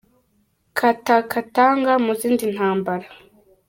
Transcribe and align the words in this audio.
Kata 0.77 1.15
Katanga 1.31 1.93
mu 2.05 2.11
zindi 2.19 2.45
ntambara 2.53 3.07